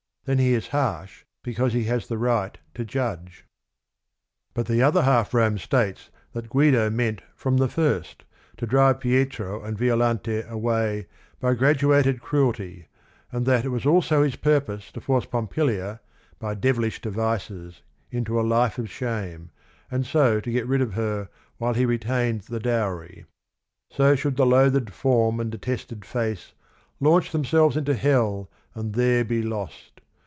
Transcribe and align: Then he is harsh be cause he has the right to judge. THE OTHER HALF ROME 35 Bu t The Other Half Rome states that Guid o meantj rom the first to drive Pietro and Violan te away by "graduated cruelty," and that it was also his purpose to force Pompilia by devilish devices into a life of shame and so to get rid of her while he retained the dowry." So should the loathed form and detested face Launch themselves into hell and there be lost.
Then 0.25 0.37
he 0.37 0.53
is 0.53 0.67
harsh 0.67 1.25
be 1.43 1.55
cause 1.55 1.73
he 1.73 1.85
has 1.85 2.07
the 2.07 2.17
right 2.19 2.55
to 2.75 2.85
judge. 2.85 3.43
THE 4.53 4.61
OTHER 4.61 4.61
HALF 4.61 4.63
ROME 4.63 4.63
35 4.63 4.63
Bu 4.63 4.63
t 4.63 4.73
The 4.79 4.83
Other 4.83 5.01
Half 5.01 5.33
Rome 5.33 5.57
states 5.57 6.09
that 6.33 6.49
Guid 6.51 6.75
o 6.75 6.89
meantj 6.91 7.19
rom 7.43 7.57
the 7.57 7.67
first 7.67 8.23
to 8.57 8.67
drive 8.67 8.99
Pietro 8.99 9.63
and 9.63 9.75
Violan 9.75 10.21
te 10.21 10.41
away 10.41 11.07
by 11.39 11.55
"graduated 11.55 12.21
cruelty," 12.21 12.87
and 13.31 13.47
that 13.47 13.65
it 13.65 13.69
was 13.69 13.87
also 13.87 14.21
his 14.21 14.35
purpose 14.35 14.91
to 14.91 15.01
force 15.01 15.25
Pompilia 15.25 16.01
by 16.37 16.53
devilish 16.53 17.01
devices 17.01 17.81
into 18.11 18.39
a 18.39 18.45
life 18.47 18.77
of 18.77 18.91
shame 18.91 19.49
and 19.89 20.05
so 20.05 20.39
to 20.39 20.51
get 20.51 20.67
rid 20.67 20.81
of 20.81 20.93
her 20.93 21.29
while 21.57 21.73
he 21.73 21.83
retained 21.87 22.41
the 22.41 22.59
dowry." 22.59 23.25
So 23.91 24.15
should 24.15 24.37
the 24.37 24.45
loathed 24.45 24.91
form 24.93 25.39
and 25.39 25.51
detested 25.51 26.05
face 26.05 26.53
Launch 26.99 27.31
themselves 27.31 27.75
into 27.75 27.95
hell 27.95 28.51
and 28.75 28.93
there 28.93 29.25
be 29.25 29.41
lost. 29.41 29.87